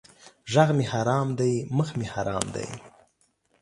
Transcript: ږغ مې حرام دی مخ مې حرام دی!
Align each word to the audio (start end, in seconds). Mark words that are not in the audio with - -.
ږغ 0.51 0.69
مې 0.77 0.85
حرام 0.91 1.27
دی 1.39 1.53
مخ 1.77 1.89
مې 1.97 2.07
حرام 2.13 2.45
دی! 2.55 2.67